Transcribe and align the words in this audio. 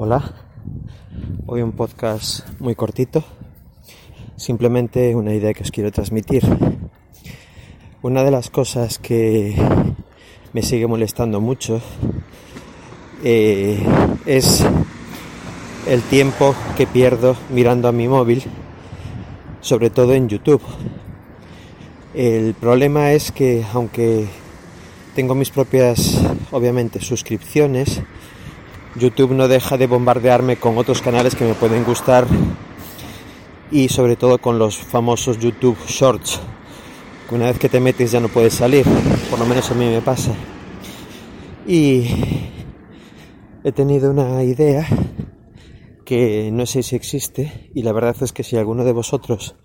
Hola, 0.00 0.32
hoy 1.46 1.60
un 1.60 1.72
podcast 1.72 2.48
muy 2.60 2.76
cortito, 2.76 3.24
simplemente 4.36 5.16
una 5.16 5.34
idea 5.34 5.52
que 5.52 5.64
os 5.64 5.72
quiero 5.72 5.90
transmitir. 5.90 6.44
Una 8.02 8.22
de 8.22 8.30
las 8.30 8.48
cosas 8.48 9.00
que 9.00 9.56
me 10.52 10.62
sigue 10.62 10.86
molestando 10.86 11.40
mucho 11.40 11.80
eh, 13.24 13.84
es 14.24 14.64
el 15.88 16.02
tiempo 16.02 16.54
que 16.76 16.86
pierdo 16.86 17.36
mirando 17.50 17.88
a 17.88 17.92
mi 17.92 18.06
móvil, 18.06 18.44
sobre 19.62 19.90
todo 19.90 20.14
en 20.14 20.28
YouTube. 20.28 20.62
El 22.14 22.54
problema 22.54 23.10
es 23.10 23.32
que 23.32 23.64
aunque 23.72 24.28
tengo 25.16 25.34
mis 25.34 25.50
propias, 25.50 26.16
obviamente, 26.52 27.00
suscripciones, 27.00 28.00
YouTube 28.98 29.32
no 29.32 29.48
deja 29.48 29.76
de 29.76 29.86
bombardearme 29.86 30.56
con 30.56 30.76
otros 30.76 31.00
canales 31.00 31.34
que 31.34 31.44
me 31.44 31.54
pueden 31.54 31.84
gustar 31.84 32.26
y 33.70 33.88
sobre 33.88 34.16
todo 34.16 34.38
con 34.38 34.58
los 34.58 34.76
famosos 34.76 35.38
YouTube 35.38 35.78
Shorts. 35.86 36.40
Una 37.30 37.46
vez 37.46 37.58
que 37.58 37.68
te 37.68 37.80
metes 37.80 38.12
ya 38.12 38.20
no 38.20 38.28
puedes 38.28 38.54
salir, 38.54 38.84
por 39.30 39.38
lo 39.38 39.46
menos 39.46 39.70
a 39.70 39.74
mí 39.74 39.84
me 39.84 40.00
pasa. 40.00 40.34
Y 41.66 42.06
he 43.64 43.72
tenido 43.72 44.10
una 44.10 44.42
idea 44.42 44.86
que 46.04 46.50
no 46.50 46.64
sé 46.64 46.82
si 46.82 46.96
existe 46.96 47.70
y 47.74 47.82
la 47.82 47.92
verdad 47.92 48.16
es 48.22 48.32
que 48.32 48.42
si 48.42 48.56
alguno 48.56 48.84
de 48.84 48.92
vosotros 48.92 49.56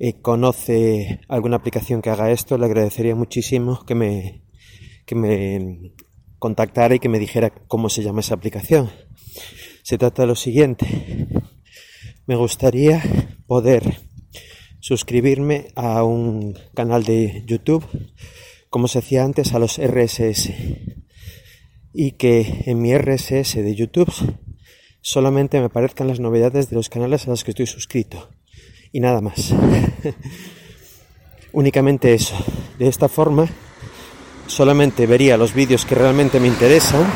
eh, 0.00 0.20
conoce 0.20 1.20
alguna 1.28 1.56
aplicación 1.56 2.02
que 2.02 2.10
haga 2.10 2.30
esto, 2.30 2.58
le 2.58 2.66
agradecería 2.66 3.14
muchísimo 3.14 3.84
que 3.86 3.94
me, 3.94 4.42
que 5.06 5.14
me 5.14 5.92
contactara 6.38 6.94
y 6.94 6.98
que 6.98 7.08
me 7.08 7.18
dijera 7.18 7.50
cómo 7.50 7.88
se 7.88 8.02
llama 8.02 8.20
esa 8.20 8.34
aplicación. 8.34 8.90
Se 9.82 9.98
trata 9.98 10.22
de 10.22 10.28
lo 10.28 10.34
siguiente. 10.34 10.86
Me 12.26 12.36
gustaría 12.36 13.02
poder 13.46 14.00
suscribirme 14.80 15.68
a 15.74 16.02
un 16.04 16.58
canal 16.74 17.04
de 17.04 17.42
YouTube 17.46 17.84
como 18.70 18.86
se 18.86 18.98
hacía 18.98 19.24
antes 19.24 19.54
a 19.54 19.58
los 19.58 19.78
RSS 19.78 20.50
y 21.94 22.12
que 22.12 22.64
en 22.66 22.80
mi 22.80 22.96
RSS 22.96 23.54
de 23.56 23.74
YouTube 23.74 24.12
solamente 25.00 25.58
me 25.58 25.66
aparezcan 25.66 26.06
las 26.06 26.20
novedades 26.20 26.68
de 26.68 26.76
los 26.76 26.88
canales 26.88 27.26
a 27.26 27.30
los 27.30 27.44
que 27.44 27.52
estoy 27.52 27.66
suscrito 27.66 28.30
y 28.92 29.00
nada 29.00 29.20
más. 29.20 29.54
Únicamente 31.52 32.14
eso. 32.14 32.36
De 32.78 32.88
esta 32.88 33.08
forma 33.08 33.48
solamente 34.48 35.06
vería 35.06 35.36
los 35.36 35.54
vídeos 35.54 35.84
que 35.84 35.94
realmente 35.94 36.40
me 36.40 36.48
interesan 36.48 37.06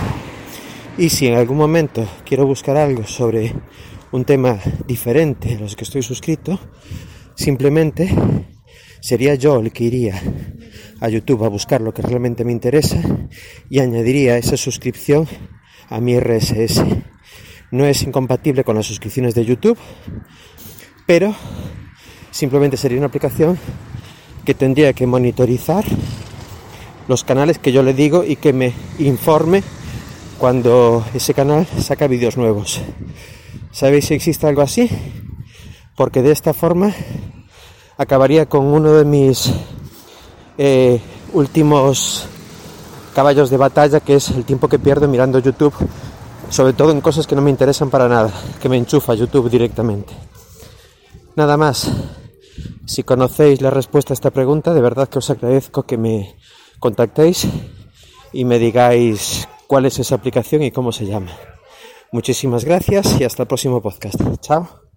y 0.96 1.08
si 1.08 1.26
en 1.26 1.34
algún 1.34 1.56
momento 1.56 2.06
quiero 2.24 2.46
buscar 2.46 2.76
algo 2.76 3.04
sobre 3.04 3.52
un 4.12 4.24
tema 4.24 4.58
diferente 4.86 5.56
a 5.56 5.60
los 5.60 5.74
que 5.74 5.84
estoy 5.84 6.02
suscrito, 6.02 6.60
simplemente 7.34 8.14
sería 9.00 9.34
yo 9.34 9.58
el 9.58 9.72
que 9.72 9.84
iría 9.84 10.22
a 11.00 11.08
YouTube 11.08 11.44
a 11.44 11.48
buscar 11.48 11.80
lo 11.80 11.94
que 11.94 12.02
realmente 12.02 12.44
me 12.44 12.52
interesa 12.52 13.02
y 13.70 13.80
añadiría 13.80 14.36
esa 14.36 14.58
suscripción 14.58 15.26
a 15.88 16.00
mi 16.00 16.18
RSS. 16.20 16.84
No 17.70 17.86
es 17.86 18.02
incompatible 18.02 18.62
con 18.62 18.76
las 18.76 18.86
suscripciones 18.86 19.34
de 19.34 19.46
YouTube, 19.46 19.78
pero 21.06 21.34
simplemente 22.30 22.76
sería 22.76 22.98
una 22.98 23.06
aplicación 23.06 23.58
que 24.44 24.54
tendría 24.54 24.92
que 24.92 25.06
monitorizar 25.06 25.84
los 27.08 27.24
canales 27.24 27.58
que 27.58 27.72
yo 27.72 27.82
le 27.82 27.94
digo 27.94 28.24
y 28.24 28.36
que 28.36 28.52
me 28.52 28.72
informe 28.98 29.62
cuando 30.38 31.04
ese 31.14 31.34
canal 31.34 31.66
saca 31.78 32.06
vídeos 32.06 32.36
nuevos. 32.36 32.80
¿Sabéis 33.70 34.06
si 34.06 34.14
existe 34.14 34.46
algo 34.46 34.62
así? 34.62 34.90
Porque 35.96 36.22
de 36.22 36.32
esta 36.32 36.52
forma 36.52 36.92
acabaría 37.96 38.46
con 38.46 38.66
uno 38.66 38.92
de 38.92 39.04
mis 39.04 39.52
eh, 40.58 41.00
últimos 41.32 42.26
caballos 43.14 43.50
de 43.50 43.56
batalla, 43.56 44.00
que 44.00 44.16
es 44.16 44.30
el 44.30 44.44
tiempo 44.44 44.68
que 44.68 44.78
pierdo 44.78 45.08
mirando 45.08 45.38
YouTube, 45.38 45.74
sobre 46.50 46.72
todo 46.72 46.92
en 46.92 47.00
cosas 47.00 47.26
que 47.26 47.34
no 47.34 47.42
me 47.42 47.50
interesan 47.50 47.90
para 47.90 48.08
nada, 48.08 48.32
que 48.60 48.68
me 48.68 48.76
enchufa 48.76 49.14
YouTube 49.14 49.50
directamente. 49.50 50.12
Nada 51.36 51.56
más. 51.56 51.90
Si 52.84 53.04
conocéis 53.04 53.62
la 53.62 53.70
respuesta 53.70 54.12
a 54.12 54.14
esta 54.14 54.30
pregunta, 54.30 54.74
de 54.74 54.82
verdad 54.82 55.08
que 55.08 55.18
os 55.18 55.30
agradezco 55.30 55.84
que 55.84 55.96
me 55.96 56.36
contactéis 56.82 57.46
y 58.32 58.44
me 58.44 58.58
digáis 58.58 59.48
cuál 59.68 59.86
es 59.86 60.00
esa 60.00 60.16
aplicación 60.16 60.64
y 60.64 60.72
cómo 60.72 60.90
se 60.90 61.06
llama. 61.06 61.30
Muchísimas 62.10 62.64
gracias 62.64 63.20
y 63.20 63.24
hasta 63.24 63.44
el 63.44 63.48
próximo 63.48 63.80
podcast. 63.80 64.20
Chao. 64.40 64.91